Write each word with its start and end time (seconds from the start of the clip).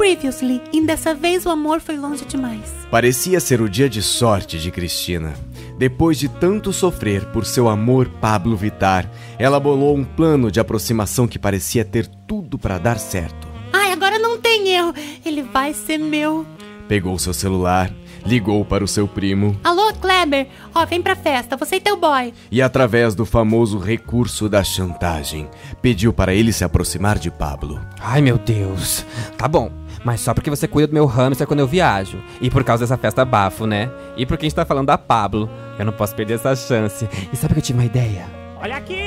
Previously, 0.00 0.62
e 0.72 0.80
dessa 0.80 1.14
vez 1.14 1.44
o 1.44 1.50
amor 1.50 1.78
foi 1.78 1.98
longe 1.98 2.24
demais. 2.24 2.72
Parecia 2.90 3.38
ser 3.38 3.60
o 3.60 3.68
dia 3.68 3.86
de 3.86 4.00
sorte 4.00 4.58
de 4.58 4.70
Cristina. 4.70 5.34
Depois 5.76 6.18
de 6.18 6.26
tanto 6.26 6.72
sofrer 6.72 7.26
por 7.26 7.44
seu 7.44 7.68
amor 7.68 8.08
Pablo 8.18 8.56
Vitar, 8.56 9.06
ela 9.38 9.60
bolou 9.60 9.94
um 9.94 10.02
plano 10.02 10.50
de 10.50 10.58
aproximação 10.58 11.28
que 11.28 11.38
parecia 11.38 11.84
ter 11.84 12.06
tudo 12.26 12.58
para 12.58 12.78
dar 12.78 12.98
certo. 12.98 13.46
Ai, 13.74 13.92
agora 13.92 14.18
não 14.18 14.40
tem 14.40 14.70
erro. 14.70 14.94
Ele 15.22 15.42
vai 15.42 15.74
ser 15.74 15.98
meu. 15.98 16.46
Pegou 16.88 17.18
seu 17.18 17.34
celular, 17.34 17.92
ligou 18.24 18.64
para 18.64 18.82
o 18.82 18.88
seu 18.88 19.06
primo 19.06 19.54
Alô, 19.62 19.92
Kleber? 19.92 20.48
Ó, 20.74 20.86
vem 20.86 21.02
pra 21.02 21.14
festa, 21.14 21.58
você 21.58 21.76
e 21.76 21.80
teu 21.80 21.98
boy. 21.98 22.32
e, 22.50 22.62
através 22.62 23.14
do 23.14 23.26
famoso 23.26 23.78
recurso 23.78 24.48
da 24.48 24.64
chantagem, 24.64 25.46
pediu 25.82 26.10
para 26.10 26.32
ele 26.32 26.54
se 26.54 26.64
aproximar 26.64 27.18
de 27.18 27.30
Pablo. 27.30 27.78
Ai, 28.00 28.22
meu 28.22 28.38
Deus. 28.38 29.04
Tá 29.36 29.46
bom. 29.46 29.79
Mas 30.04 30.20
só 30.20 30.32
porque 30.32 30.50
você 30.50 30.66
cuida 30.66 30.86
do 30.86 30.94
meu 30.94 31.06
hamster 31.06 31.46
quando 31.46 31.60
eu 31.60 31.66
viajo. 31.66 32.18
E 32.40 32.50
por 32.50 32.64
causa 32.64 32.84
dessa 32.84 32.96
festa 32.96 33.24
bafo, 33.24 33.66
né? 33.66 33.90
E 34.16 34.24
porque 34.24 34.46
a 34.46 34.48
gente 34.48 34.56
tá 34.56 34.64
falando 34.64 34.86
da 34.86 34.98
Pablo. 34.98 35.48
Eu 35.78 35.84
não 35.84 35.92
posso 35.92 36.14
perder 36.14 36.34
essa 36.34 36.54
chance. 36.56 37.08
E 37.32 37.36
sabe 37.36 37.54
que 37.54 37.60
eu 37.60 37.64
tive 37.64 37.78
uma 37.78 37.84
ideia? 37.84 38.24
Olha 38.62 38.76
aqui, 38.76 38.99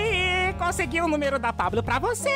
consegui 0.73 0.99
o 1.01 1.07
número 1.07 1.37
da 1.37 1.53
Pablo 1.53 1.83
pra 1.83 1.99
você. 1.99 2.31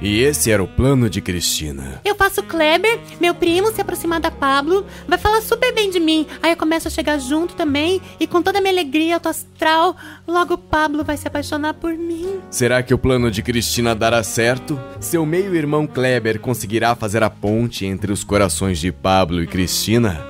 E 0.00 0.20
esse 0.20 0.50
era 0.50 0.60
o 0.60 0.66
plano 0.66 1.08
de 1.08 1.20
Cristina. 1.20 2.00
Eu 2.04 2.16
faço 2.16 2.40
o 2.40 2.44
Kleber, 2.44 2.98
meu 3.20 3.36
primo, 3.36 3.72
se 3.72 3.80
aproximar 3.80 4.18
da 4.18 4.32
Pablo, 4.32 4.84
vai 5.06 5.16
falar 5.16 5.40
super 5.40 5.72
bem 5.72 5.88
de 5.88 6.00
mim. 6.00 6.26
Aí 6.42 6.50
eu 6.50 6.56
começo 6.56 6.88
a 6.88 6.90
chegar 6.90 7.20
junto 7.20 7.54
também, 7.54 8.02
e 8.18 8.26
com 8.26 8.42
toda 8.42 8.58
a 8.58 8.60
minha 8.60 8.72
alegria 8.72 9.14
auto 9.14 9.28
astral, 9.28 9.96
logo 10.26 10.54
o 10.54 10.58
Pablo 10.58 11.04
vai 11.04 11.16
se 11.16 11.28
apaixonar 11.28 11.74
por 11.74 11.92
mim. 11.92 12.40
Será 12.50 12.82
que 12.82 12.92
o 12.92 12.98
plano 12.98 13.30
de 13.30 13.44
Cristina 13.44 13.94
dará 13.94 14.24
certo? 14.24 14.76
Seu 14.98 15.24
meio-irmão 15.24 15.86
Kleber 15.86 16.40
conseguirá 16.40 16.96
fazer 16.96 17.22
a 17.22 17.30
ponte 17.30 17.86
entre 17.86 18.10
os 18.10 18.24
corações 18.24 18.80
de 18.80 18.90
Pablo 18.90 19.40
e 19.40 19.46
Cristina? 19.46 20.26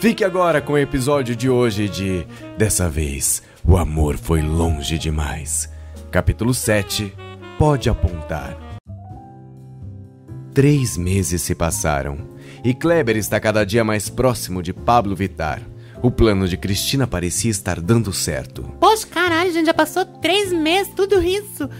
Fique 0.00 0.24
agora 0.24 0.60
com 0.60 0.72
o 0.72 0.78
episódio 0.78 1.36
de 1.36 1.48
hoje 1.48 1.88
de 1.88 2.26
Dessa 2.58 2.88
vez, 2.88 3.40
o 3.64 3.76
amor 3.76 4.18
foi 4.18 4.42
longe 4.42 4.98
demais. 4.98 5.70
Capítulo 6.12 6.52
7 6.52 7.10
Pode 7.58 7.88
apontar. 7.88 8.54
Três 10.52 10.98
meses 10.98 11.40
se 11.40 11.54
passaram 11.54 12.28
e 12.62 12.74
Kleber 12.74 13.16
está 13.16 13.40
cada 13.40 13.64
dia 13.64 13.82
mais 13.82 14.10
próximo 14.10 14.62
de 14.62 14.74
Pablo 14.74 15.16
Vitar. 15.16 15.62
O 16.02 16.10
plano 16.10 16.46
de 16.46 16.58
Cristina 16.58 17.06
parecia 17.06 17.50
estar 17.50 17.80
dando 17.80 18.12
certo. 18.12 18.62
Poxa, 18.78 19.06
caralho, 19.06 19.54
gente, 19.54 19.64
já 19.64 19.72
passou 19.72 20.04
três 20.04 20.52
meses, 20.52 20.92
tudo 20.94 21.22
isso. 21.22 21.70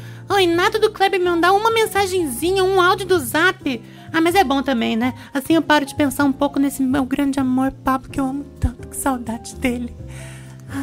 E 0.40 0.46
nada 0.46 0.78
do 0.78 0.90
Kleber 0.90 1.20
me 1.20 1.26
mandar 1.26 1.52
uma 1.52 1.70
mensagenzinha, 1.70 2.64
um 2.64 2.80
áudio 2.80 3.04
do 3.04 3.18
zap. 3.18 3.82
Ah, 4.10 4.20
mas 4.22 4.34
é 4.34 4.42
bom 4.42 4.62
também, 4.62 4.96
né? 4.96 5.12
Assim 5.34 5.56
eu 5.56 5.62
paro 5.62 5.84
de 5.84 5.94
pensar 5.94 6.24
um 6.24 6.32
pouco 6.32 6.58
nesse 6.58 6.82
meu 6.82 7.04
grande 7.04 7.38
amor, 7.38 7.70
Pablo, 7.84 8.08
que 8.08 8.18
eu 8.18 8.24
amo 8.24 8.46
tanto, 8.58 8.88
que 8.88 8.96
saudade 8.96 9.54
dele. 9.56 9.94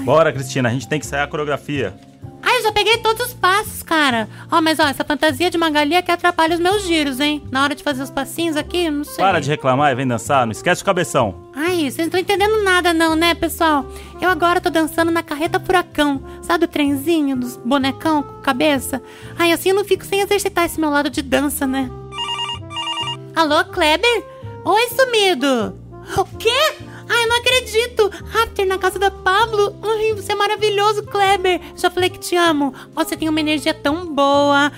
Bora, 0.06 0.32
Cristina, 0.32 0.70
a 0.70 0.72
gente 0.72 0.88
tem 0.88 1.00
que 1.00 1.08
sair 1.08 1.22
a 1.22 1.28
coreografia. 1.28 2.09
Ai, 2.42 2.58
eu 2.58 2.64
já 2.64 2.72
peguei 2.72 2.98
todos 2.98 3.28
os 3.28 3.34
passos, 3.34 3.84
cara. 3.84 4.28
Ó, 4.52 4.62
mas 4.62 4.80
ó, 4.80 4.84
essa 4.84 5.04
fantasia 5.04 5.50
de 5.50 5.58
Magali 5.58 5.96
é 5.96 6.02
que 6.02 6.12
atrapalha 6.12 6.56
os 6.56 6.60
meus 6.60 6.84
giros, 6.84 7.20
hein? 7.20 7.44
Na 7.52 7.64
hora 7.64 7.76
de 7.76 7.84
fazer 7.84 8.02
os 8.02 8.10
passinhos 8.10 8.56
aqui, 8.56 8.90
não 8.90 9.04
sei. 9.04 9.24
Para 9.24 9.40
de 9.40 9.50
reclamar 9.50 9.92
e 9.92 9.96
vem 9.96 10.08
dançar, 10.08 10.46
não 10.46 10.52
esquece 10.52 10.82
o 10.82 10.86
cabeção. 10.86 11.50
Ai, 11.56 11.76
vocês 11.80 11.98
não 11.98 12.06
estão 12.06 12.20
entendendo 12.20 12.64
nada 12.64 12.94
não, 12.94 13.16
né, 13.16 13.34
pessoal? 13.34 13.86
Eu 14.22 14.30
agora 14.30 14.62
tô 14.62 14.70
dançando 14.70 15.12
na 15.12 15.22
carreta 15.22 15.60
furacão. 15.60 16.22
Sabe 16.42 16.66
o 16.66 16.68
trenzinho 16.68 17.36
dos 17.36 17.58
bonecão 17.58 18.24
com 18.24 18.42
cabeça? 18.42 19.02
Ai, 19.38 19.52
assim 19.52 19.70
eu 19.70 19.76
não 19.76 19.86
fico 19.86 20.06
sem 20.06 20.22
exercitar 20.22 20.66
esse 20.66 20.80
meu 20.80 20.90
lado 20.90 21.10
de 21.10 21.22
dança, 21.22 21.68
né? 21.68 21.90
Alô, 23.36 23.64
Kleber? 23.66 24.24
Oi, 24.66 24.90
sumido! 24.90 25.76
O 26.18 26.26
quê? 26.38 26.76
Ai, 27.10 27.24
eu 27.24 27.28
não 27.28 27.38
acredito! 27.38 28.12
After 28.44 28.66
na 28.68 28.78
casa 28.78 29.00
da 29.00 29.10
Pablo? 29.10 29.76
Ai, 29.84 30.14
você 30.14 30.32
é 30.32 30.36
maravilhoso, 30.36 31.04
Kleber! 31.04 31.60
Já 31.76 31.90
falei 31.90 32.10
que 32.10 32.20
te 32.20 32.36
amo. 32.36 32.74
Você 32.94 33.18
tem 33.18 33.28
uma 33.28 33.40
energia 33.40 33.74
tão 33.74 34.14
boa. 34.14 34.72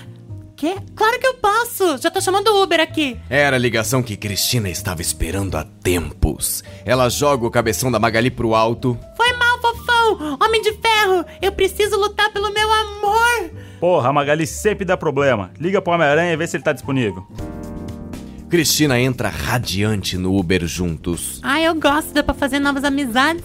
Quê? 0.56 0.76
Claro 0.94 1.18
que 1.18 1.26
eu 1.26 1.34
posso! 1.34 1.98
Já 1.98 2.10
tô 2.10 2.20
chamando 2.20 2.48
o 2.48 2.62
Uber 2.62 2.80
aqui. 2.80 3.18
Era 3.28 3.56
a 3.56 3.58
ligação 3.58 4.02
que 4.02 4.16
Cristina 4.16 4.70
estava 4.70 5.02
esperando 5.02 5.56
há 5.56 5.64
tempos. 5.64 6.62
Ela 6.84 7.08
joga 7.08 7.46
o 7.46 7.50
cabeção 7.50 7.90
da 7.90 7.98
Magali 7.98 8.30
pro 8.30 8.54
alto. 8.54 8.98
Foi 9.16 9.32
mal, 9.34 9.60
fofão! 9.60 10.38
Homem 10.40 10.62
de 10.62 10.72
ferro! 10.74 11.24
Eu 11.40 11.52
preciso 11.52 11.98
lutar 11.98 12.32
pelo 12.32 12.52
meu 12.52 12.72
amor! 12.72 13.50
Porra, 13.80 14.08
a 14.08 14.12
Magali 14.12 14.46
sempre 14.46 14.84
dá 14.84 14.96
problema. 14.96 15.50
Liga 15.58 15.82
pro 15.82 15.92
Homem-Aranha 15.92 16.32
e 16.32 16.36
vê 16.36 16.46
se 16.46 16.56
ele 16.56 16.64
tá 16.64 16.72
disponível. 16.72 17.26
Cristina 18.52 19.00
entra 19.00 19.30
radiante 19.30 20.18
no 20.18 20.38
Uber 20.38 20.66
juntos. 20.66 21.40
Ai, 21.42 21.66
eu 21.66 21.74
gosto, 21.74 22.12
dá 22.12 22.22
pra 22.22 22.34
fazer 22.34 22.58
novas 22.58 22.84
amizades 22.84 23.42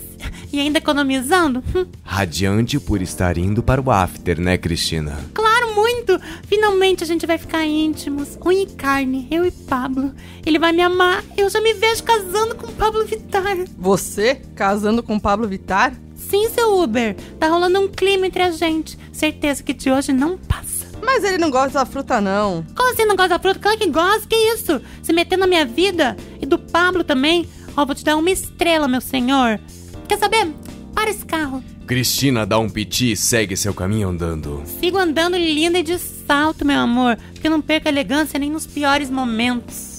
e 0.51 0.59
ainda 0.59 0.79
economizando. 0.79 1.63
Hum, 1.73 1.85
Radiante 2.03 2.77
por 2.77 3.01
estar 3.01 3.37
indo 3.37 3.63
para 3.63 3.79
o 3.79 3.89
after, 3.89 4.37
né, 4.37 4.57
Cristina? 4.57 5.17
claro, 5.33 5.73
muito! 5.73 6.19
Finalmente 6.45 7.05
a 7.05 7.07
gente 7.07 7.25
vai 7.25 7.37
ficar 7.37 7.65
íntimos, 7.65 8.37
unha 8.45 8.63
e 8.63 8.65
carne, 8.65 9.29
eu 9.31 9.45
e 9.45 9.51
Pablo. 9.51 10.13
Ele 10.45 10.59
vai 10.59 10.73
me 10.73 10.81
amar, 10.81 11.23
eu 11.37 11.49
já 11.49 11.61
me 11.61 11.73
vejo 11.73 12.03
casando 12.03 12.55
com 12.55 12.67
Pablo 12.73 13.05
Vittar. 13.05 13.59
Você 13.77 14.41
casando 14.55 15.01
com 15.01 15.17
Pablo 15.17 15.47
Vittar? 15.47 15.93
Sim, 16.17 16.49
seu 16.49 16.81
Uber, 16.81 17.15
tá 17.39 17.47
rolando 17.47 17.79
um 17.79 17.87
clima 17.87 18.27
entre 18.27 18.43
a 18.43 18.51
gente. 18.51 18.99
Certeza 19.13 19.63
que 19.63 19.71
de 19.71 19.89
hoje 19.89 20.11
não 20.11 20.37
passa. 20.37 20.66
Mas 21.07 21.23
ele 21.23 21.37
não 21.37 21.49
gosta 21.49 21.79
da 21.79 21.85
fruta, 21.85 22.19
não. 22.19 22.65
Como 22.75 22.93
você 22.93 23.05
não 23.05 23.15
gosta 23.15 23.29
da 23.29 23.39
fruta? 23.39 23.57
Claro 23.59 23.77
que 23.77 23.89
gosta, 23.89 24.27
que 24.27 24.35
isso? 24.35 24.81
Se 25.01 25.13
meter 25.13 25.37
na 25.37 25.47
minha 25.47 25.65
vida 25.65 26.17
e 26.41 26.45
do 26.45 26.59
Pablo 26.59 27.01
também. 27.01 27.47
Ó, 27.77 27.85
vou 27.85 27.95
te 27.95 28.03
dar 28.03 28.17
uma 28.17 28.29
estrela, 28.29 28.89
meu 28.89 28.99
senhor. 28.99 29.57
Quer 30.05 30.17
saber? 30.19 30.53
Para 30.93 31.09
esse 31.09 31.25
carro. 31.25 31.63
Cristina 31.87 32.45
dá 32.45 32.59
um 32.59 32.69
piti 32.69 33.13
e 33.13 33.15
segue 33.15 33.55
seu 33.55 33.73
caminho 33.73 34.09
andando. 34.09 34.61
Sigo 34.81 34.97
andando 34.97 35.37
linda 35.37 35.79
e 35.79 35.83
de 35.83 35.97
salto, 35.97 36.65
meu 36.65 36.81
amor, 36.81 37.17
porque 37.31 37.47
eu 37.47 37.51
não 37.51 37.61
perco 37.61 37.87
a 37.87 37.91
elegância 37.91 38.37
nem 38.37 38.51
nos 38.51 38.67
piores 38.67 39.09
momentos. 39.09 39.96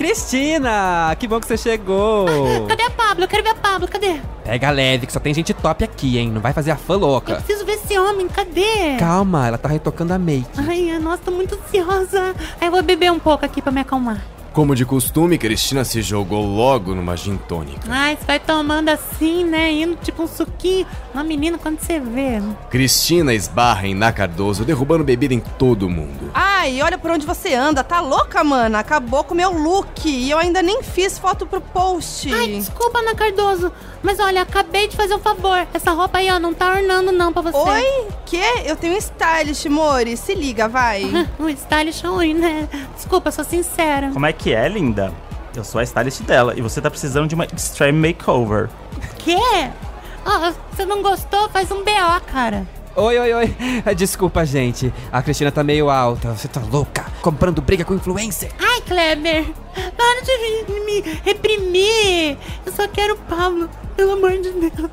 Cristina! 0.00 1.14
Que 1.18 1.28
bom 1.28 1.38
que 1.38 1.46
você 1.46 1.58
chegou! 1.58 2.24
Cadê 2.66 2.84
a 2.84 2.90
Pablo? 2.90 3.24
Eu 3.24 3.28
quero 3.28 3.42
ver 3.42 3.50
a 3.50 3.54
Pablo, 3.54 3.86
cadê? 3.86 4.18
Pega 4.42 4.70
leve, 4.70 5.06
que 5.06 5.12
só 5.12 5.20
tem 5.20 5.34
gente 5.34 5.52
top 5.52 5.84
aqui, 5.84 6.16
hein? 6.16 6.30
Não 6.30 6.40
vai 6.40 6.54
fazer 6.54 6.70
a 6.70 6.76
fã 6.76 6.94
Eu 6.94 7.00
louca. 7.00 7.34
preciso 7.34 7.66
ver 7.66 7.72
esse 7.72 7.98
homem, 7.98 8.26
cadê? 8.26 8.96
Calma, 8.98 9.46
ela 9.46 9.58
tá 9.58 9.68
retocando 9.68 10.14
a 10.14 10.18
make. 10.18 10.48
Ai, 10.56 10.98
nossa, 10.98 11.18
tô 11.22 11.30
muito 11.30 11.54
ansiosa. 11.54 12.34
Aí 12.58 12.68
eu 12.68 12.70
vou 12.70 12.82
beber 12.82 13.12
um 13.12 13.18
pouco 13.18 13.44
aqui 13.44 13.60
pra 13.60 13.70
me 13.70 13.82
acalmar. 13.82 14.24
Como 14.52 14.74
de 14.74 14.84
costume, 14.84 15.38
Cristina 15.38 15.84
se 15.84 16.02
jogou 16.02 16.44
logo 16.44 16.92
numa 16.92 17.16
gin 17.16 17.36
tônica. 17.36 17.80
Ai, 17.88 18.16
você 18.16 18.24
vai 18.24 18.40
tomando 18.40 18.88
assim, 18.88 19.44
né? 19.44 19.70
Indo 19.70 19.96
tipo 20.02 20.24
um 20.24 20.26
suquinho. 20.26 20.86
Uma 21.14 21.22
menina, 21.22 21.56
quando 21.56 21.78
você 21.78 22.00
vê. 22.00 22.42
Cristina 22.68 23.32
esbarra 23.32 23.86
em 23.86 23.94
Na 23.94 24.10
Cardoso, 24.10 24.64
derrubando 24.64 25.04
bebida 25.04 25.34
em 25.34 25.40
todo 25.40 25.88
mundo. 25.88 26.32
Ai, 26.60 26.82
olha 26.82 26.98
por 26.98 27.10
onde 27.10 27.24
você 27.24 27.54
anda. 27.54 27.82
Tá 27.82 28.00
louca, 28.00 28.44
mana? 28.44 28.80
Acabou 28.80 29.24
com 29.24 29.32
o 29.32 29.36
meu 29.36 29.50
look. 29.50 30.06
E 30.06 30.30
eu 30.30 30.36
ainda 30.36 30.60
nem 30.60 30.82
fiz 30.82 31.18
foto 31.18 31.46
pro 31.46 31.58
post. 31.58 32.30
Ai, 32.34 32.48
desculpa, 32.48 32.98
Ana 32.98 33.14
Cardoso. 33.14 33.72
Mas 34.02 34.20
olha, 34.20 34.42
acabei 34.42 34.86
de 34.86 34.94
fazer 34.94 35.14
um 35.14 35.18
favor. 35.20 35.66
Essa 35.72 35.92
roupa 35.92 36.18
aí, 36.18 36.30
ó, 36.30 36.38
não 36.38 36.52
tá 36.52 36.70
ornando 36.74 37.12
não 37.12 37.32
pra 37.32 37.40
você. 37.40 37.56
Oi? 37.56 38.08
Quê? 38.26 38.42
Eu 38.66 38.76
tenho 38.76 38.92
um 38.92 38.98
stylist, 38.98 39.64
Mori. 39.70 40.18
Se 40.18 40.34
liga, 40.34 40.68
vai. 40.68 41.04
O 41.38 41.48
stylish 41.48 42.06
ruim, 42.06 42.34
né? 42.34 42.68
Desculpa, 42.94 43.30
sou 43.30 43.42
sincera. 43.42 44.10
Como 44.12 44.26
é 44.26 44.32
que 44.34 44.52
é, 44.52 44.68
linda? 44.68 45.14
Eu 45.56 45.64
sou 45.64 45.80
a 45.80 45.82
stylist 45.82 46.20
dela 46.24 46.52
e 46.54 46.60
você 46.60 46.78
tá 46.82 46.90
precisando 46.90 47.26
de 47.26 47.34
uma 47.34 47.46
extreme 47.46 48.08
makeover. 48.08 48.68
Quê? 49.16 49.38
Ó, 50.26 50.52
você 50.70 50.84
não 50.84 51.00
gostou? 51.00 51.48
Faz 51.48 51.70
um 51.72 51.82
BO, 51.82 52.20
cara. 52.30 52.66
Oi, 52.96 53.18
oi, 53.18 53.32
oi. 53.32 53.54
Desculpa, 53.94 54.44
gente. 54.44 54.92
A 55.12 55.22
Cristina 55.22 55.52
tá 55.52 55.62
meio 55.62 55.88
alta. 55.88 56.32
Você 56.32 56.48
tá 56.48 56.60
louca? 56.60 57.06
Comprando 57.22 57.62
briga 57.62 57.84
com 57.84 57.94
influencer. 57.94 58.50
Ai, 58.58 58.80
Kleber, 58.80 59.46
para 59.96 60.20
de 60.22 60.72
me 60.84 61.00
reprimir. 61.24 62.36
Eu 62.66 62.72
só 62.72 62.88
quero 62.88 63.14
o 63.14 63.18
Pablo, 63.18 63.70
pelo 63.96 64.12
amor 64.12 64.32
de 64.32 64.50
Deus. 64.50 64.90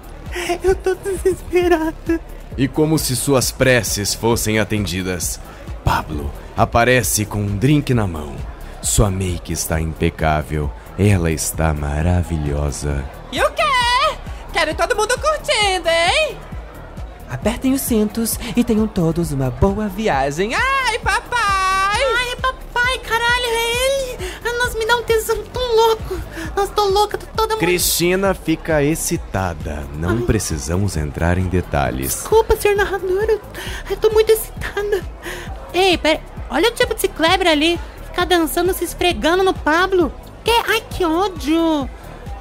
Eu 0.64 0.76
tô 0.76 0.94
desesperada. 0.94 2.22
E 2.56 2.68
como 2.68 3.00
se 3.00 3.16
suas 3.16 3.52
preces 3.52 4.14
fossem 4.14 4.60
atendidas, 4.60 5.40
Pablo 5.84 6.32
aparece 6.56 7.26
com 7.26 7.40
um 7.40 7.58
drink 7.58 7.94
na 7.94 8.06
mão. 8.06 8.36
Sua 8.82 9.10
make 9.10 9.52
está 9.52 9.82
impecável. 9.82 10.72
Ela 11.00 11.32
está 11.32 11.74
maravilhosa. 11.74 13.04
E 13.32 13.42
o 13.42 13.52
quê? 13.52 13.64
Quero 14.54 14.76
todo 14.76 14.96
mundo 14.96 15.16
curtindo, 15.20 15.90
hein? 15.90 16.38
Apertem 17.30 17.74
os 17.74 17.82
cintos 17.82 18.40
e 18.56 18.64
tenham 18.64 18.88
todos 18.88 19.32
uma 19.32 19.50
boa 19.50 19.88
viagem. 19.88 20.54
Ai, 20.56 21.00
papai! 21.00 21.38
Ai, 21.40 22.36
papai, 22.42 23.00
caralho, 23.00 23.46
é 23.46 23.86
ele. 23.86 24.58
Nossa, 24.58 24.78
me 24.78 24.86
dá 24.86 24.98
um 24.98 25.04
tesão 25.04 25.38
tão 25.54 25.76
louco. 25.76 26.20
Nossa, 26.56 26.72
tô 26.72 26.86
louca, 26.86 27.18
tô 27.18 27.26
toda... 27.36 27.58
Cristina 27.58 28.34
fica 28.34 28.82
excitada. 28.84 29.88
Não 29.96 30.22
precisamos 30.22 30.96
entrar 30.96 31.38
em 31.38 31.48
detalhes. 31.48 32.10
Desculpa, 32.10 32.56
senhor 32.56 32.76
narrador. 32.78 33.26
Eu, 33.28 33.42
eu 33.90 33.98
tô 33.98 34.10
muito 34.10 34.32
excitada. 34.32 35.04
Ei, 35.74 35.98
pera... 35.98 36.22
olha 36.50 36.70
o 36.70 36.74
tipo 36.74 36.94
desse 36.94 37.08
Kleber 37.10 37.48
ali. 37.48 37.80
Ficar 38.06 38.26
dançando, 38.26 38.74
se 38.74 38.84
esfregando 38.84 39.44
no 39.44 39.54
Pablo. 39.54 40.12
Que? 40.44 40.52
Ai, 40.68 40.82
que 40.90 41.04
ódio. 41.06 41.90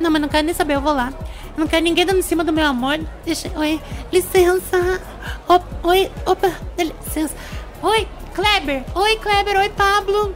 Não, 0.00 0.10
mas 0.10 0.22
não 0.22 0.28
quero 0.28 0.46
nem 0.46 0.54
saber, 0.54 0.76
eu 0.76 0.80
vou 0.80 0.94
lá. 0.94 1.12
Eu 1.56 1.60
não 1.60 1.66
quero 1.66 1.82
ninguém 1.82 2.04
dando 2.04 2.18
em 2.18 2.22
cima 2.22 2.44
do 2.44 2.52
meu 2.52 2.66
amor. 2.66 3.00
Deixa. 3.24 3.50
Oi, 3.56 3.80
licença. 4.12 5.00
Op, 5.48 5.64
oi, 5.82 6.10
opa, 6.26 6.52
dá 6.76 6.84
licença. 6.84 7.34
Oi, 7.82 8.06
Kleber. 8.34 8.84
Oi, 8.94 9.16
Kleber. 9.16 9.56
Oi, 9.56 9.68
Pablo. 9.70 10.34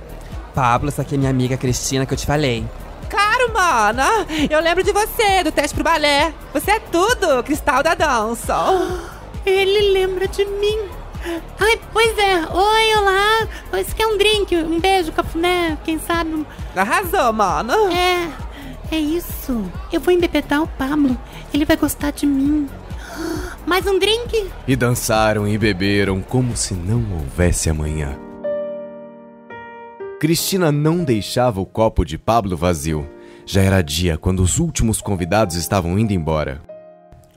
Pablo, 0.54 0.88
essa 0.88 1.02
aqui 1.02 1.16
é 1.16 1.18
minha 1.18 1.30
amiga 1.30 1.58
Cristina 1.58 2.06
que 2.06 2.14
eu 2.14 2.18
te 2.18 2.24
falei. 2.24 2.64
Claro, 3.10 3.52
mana! 3.52 4.06
Eu 4.48 4.60
lembro 4.60 4.82
de 4.82 4.92
você, 4.92 5.42
do 5.42 5.52
teste 5.52 5.74
pro 5.74 5.84
balé. 5.84 6.32
Você 6.54 6.70
é 6.70 6.80
tudo, 6.80 7.42
cristal 7.42 7.82
da 7.82 7.94
dança. 7.94 8.56
Ele 9.44 9.92
lembra 9.92 10.26
de 10.26 10.44
mim. 10.44 10.78
Ai, 11.58 11.78
pois 11.92 12.16
é. 12.16 12.36
Oi, 12.36 12.96
olá. 12.96 13.48
Esse 13.78 13.94
quer 13.94 14.06
um 14.06 14.16
drink, 14.16 14.56
um 14.56 14.80
beijo, 14.80 15.12
cafuné, 15.12 15.76
quem 15.84 15.98
sabe. 15.98 16.46
Arrasou, 16.74 17.32
mana. 17.32 17.74
É, 17.92 18.28
é 18.94 18.98
isso. 18.98 19.70
Eu 19.92 20.00
vou 20.00 20.12
embebetar 20.12 20.62
o 20.62 20.68
Pablo. 20.68 21.16
Ele 21.52 21.64
vai 21.64 21.76
gostar 21.76 22.10
de 22.10 22.26
mim. 22.26 22.68
Mais 23.66 23.86
um 23.86 23.98
drink? 23.98 24.50
E 24.66 24.76
dançaram 24.76 25.46
e 25.46 25.56
beberam 25.58 26.20
como 26.20 26.56
se 26.56 26.74
não 26.74 27.04
houvesse 27.12 27.68
amanhã. 27.70 28.18
Cristina 30.20 30.70
não 30.70 31.02
deixava 31.02 31.60
o 31.60 31.66
copo 31.66 32.04
de 32.04 32.18
Pablo 32.18 32.56
vazio. 32.56 33.08
Já 33.46 33.62
era 33.62 33.82
dia 33.82 34.18
quando 34.18 34.40
os 34.40 34.58
últimos 34.58 35.00
convidados 35.00 35.56
estavam 35.56 35.98
indo 35.98 36.12
embora. 36.12 36.60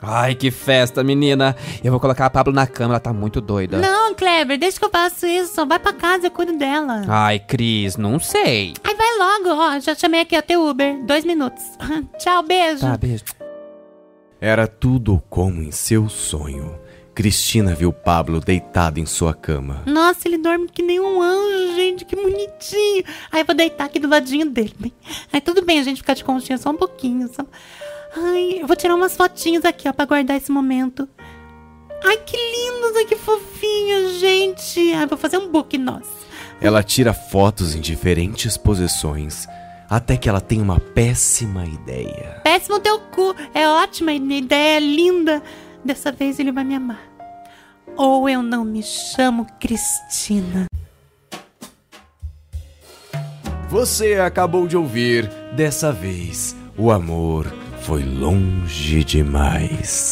Ai, 0.05 0.35
que 0.35 0.51
festa, 0.51 1.01
menina. 1.01 1.55
Eu 1.81 1.91
vou 1.91 1.99
colocar 1.99 2.25
a 2.25 2.29
Pablo 2.29 2.51
na 2.51 2.67
cama, 2.67 2.95
ela 2.95 2.99
tá 2.99 3.13
muito 3.13 3.39
doida. 3.39 3.79
Não, 3.79 4.13
Kleber, 4.13 4.59
deixa 4.59 4.77
que 4.77 4.83
eu 4.83 4.89
faço 4.89 5.25
isso. 5.25 5.65
Vai 5.65 5.79
pra 5.79 5.93
casa, 5.93 6.27
eu 6.27 6.31
cuido 6.31 6.57
dela. 6.57 7.05
Ai, 7.07 7.39
Cris, 7.39 7.95
não 7.95 8.19
sei. 8.19 8.73
Ai, 8.83 8.92
logo, 9.23 9.49
ó. 9.49 9.79
Já 9.79 9.95
chamei 9.95 10.21
aqui 10.21 10.35
até 10.35 10.57
Uber. 10.57 11.03
Dois 11.05 11.23
minutos. 11.23 11.63
Tchau, 12.19 12.43
beijo. 12.43 12.81
Tá, 12.81 12.97
beijo. 12.97 13.23
Era 14.39 14.67
tudo 14.67 15.21
como 15.29 15.61
em 15.61 15.71
seu 15.71 16.09
sonho. 16.09 16.77
Cristina 17.15 17.75
viu 17.75 17.93
Pablo 17.93 18.39
deitado 18.39 18.99
em 18.99 19.05
sua 19.05 19.33
cama. 19.33 19.83
Nossa, 19.85 20.27
ele 20.27 20.37
dorme 20.37 20.67
que 20.67 20.81
nem 20.81 20.99
um 20.99 21.21
anjo, 21.21 21.75
gente, 21.75 22.05
que 22.05 22.15
bonitinho. 22.15 23.03
Aí 23.31 23.41
eu 23.41 23.45
vou 23.45 23.55
deitar 23.55 23.85
aqui 23.85 23.99
do 23.99 24.09
ladinho 24.09 24.49
dele. 24.49 24.73
bem. 24.79 24.91
Aí 25.31 25.39
tudo 25.39 25.63
bem 25.63 25.79
a 25.79 25.83
gente 25.83 25.97
ficar 25.97 26.15
de 26.15 26.23
conchinha 26.23 26.57
só 26.57 26.71
um 26.71 26.75
pouquinho. 26.75 27.29
Só... 27.31 27.45
Ai, 28.17 28.59
eu 28.61 28.67
vou 28.67 28.75
tirar 28.75 28.95
umas 28.95 29.15
fotinhas 29.15 29.63
aqui, 29.63 29.87
ó, 29.87 29.93
pra 29.93 30.05
guardar 30.05 30.37
esse 30.37 30.51
momento. 30.51 31.07
Ai, 32.03 32.17
que 32.17 32.35
lindos, 32.35 32.97
ai, 32.97 33.05
que 33.05 33.15
fofinhos, 33.15 34.13
gente. 34.19 34.93
Ai, 34.93 35.05
vou 35.05 35.17
fazer 35.17 35.37
um 35.37 35.49
book, 35.49 35.77
nossa. 35.77 36.23
Ela 36.63 36.81
tira 36.81 37.13
fotos 37.13 37.75
em 37.75 37.81
diferentes 37.81 38.55
posições, 38.55 39.45
até 39.89 40.15
que 40.15 40.29
ela 40.29 40.39
tem 40.39 40.61
uma 40.61 40.79
péssima 40.79 41.65
ideia. 41.65 42.39
Péssimo 42.41 42.79
teu 42.79 43.01
cu. 43.01 43.35
É 43.53 43.67
ótima 43.67 44.13
ideia, 44.13 44.77
é 44.77 44.79
linda. 44.79 45.43
Dessa 45.83 46.09
vez 46.09 46.39
ele 46.39 46.53
vai 46.53 46.63
me 46.63 46.73
amar. 46.73 47.01
Ou 47.97 48.29
eu 48.29 48.41
não 48.41 48.63
me 48.63 48.81
chamo 48.81 49.45
Cristina. 49.59 50.67
Você 53.67 54.13
acabou 54.13 54.65
de 54.65 54.77
ouvir, 54.77 55.29
dessa 55.57 55.91
vez, 55.91 56.55
o 56.77 56.91
amor 56.91 57.53
foi 57.81 58.05
longe 58.05 59.03
demais. 59.03 60.11